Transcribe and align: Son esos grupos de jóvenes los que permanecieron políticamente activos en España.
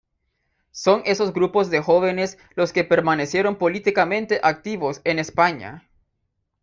Son 0.71 1.03
esos 1.05 1.31
grupos 1.31 1.69
de 1.69 1.79
jóvenes 1.79 2.39
los 2.55 2.73
que 2.73 2.83
permanecieron 2.83 3.57
políticamente 3.59 4.39
activos 4.41 4.99
en 5.03 5.19
España. 5.19 5.87